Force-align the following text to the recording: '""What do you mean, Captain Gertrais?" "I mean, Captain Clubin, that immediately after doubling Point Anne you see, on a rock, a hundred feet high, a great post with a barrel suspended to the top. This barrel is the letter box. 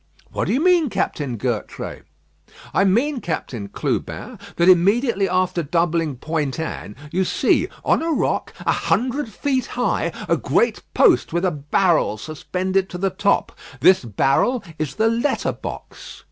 '""What 0.33 0.47
do 0.47 0.53
you 0.55 0.63
mean, 0.63 0.89
Captain 0.89 1.37
Gertrais?" 1.37 2.01
"I 2.73 2.83
mean, 2.83 3.21
Captain 3.21 3.67
Clubin, 3.69 4.39
that 4.55 4.67
immediately 4.67 5.29
after 5.29 5.61
doubling 5.61 6.15
Point 6.15 6.59
Anne 6.59 6.95
you 7.11 7.23
see, 7.23 7.67
on 7.85 8.01
a 8.01 8.11
rock, 8.11 8.51
a 8.65 8.71
hundred 8.71 9.29
feet 9.29 9.67
high, 9.77 10.11
a 10.27 10.37
great 10.37 10.81
post 10.95 11.33
with 11.33 11.45
a 11.45 11.51
barrel 11.51 12.17
suspended 12.17 12.89
to 12.89 12.97
the 12.97 13.11
top. 13.11 13.51
This 13.79 14.03
barrel 14.03 14.63
is 14.79 14.95
the 14.95 15.07
letter 15.07 15.51
box. 15.51 16.19